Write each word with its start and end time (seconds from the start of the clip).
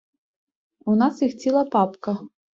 У 0.85 0.95
нас 0.95 1.21
їх 1.21 1.37
ціла 1.37 1.63
папка. 1.65 2.17